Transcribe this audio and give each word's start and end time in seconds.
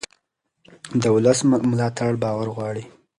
د 1.01 1.03
ولس 1.15 1.39
ملاتړ 1.73 2.11
باور 2.23 2.47
غواړي 2.55 2.83